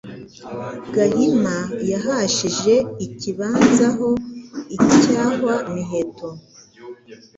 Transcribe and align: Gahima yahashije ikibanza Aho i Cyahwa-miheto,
Gahima 0.95 1.55
yahashije 1.91 2.73
ikibanza 3.05 3.87
Aho 3.91 4.09
i 4.75 4.77
Cyahwa-miheto, 5.01 6.29